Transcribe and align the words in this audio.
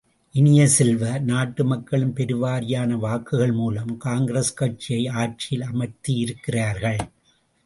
இனிய 0.35 0.67
செல்வ, 0.67 1.19
நாட்டு 1.19 1.65
மக்கள் 1.65 2.05
பெருவாரியான 2.07 2.97
வாக்குகள் 2.97 3.51
மூலம் 3.51 3.97
காங்கிரஸ் 3.97 4.53
கட்சியை 4.53 5.07
ஆட்சியில் 5.07 5.67
அமர்த்தியிருக்கிறார்கள். 5.67 6.99